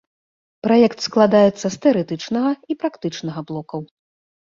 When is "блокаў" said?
3.53-3.85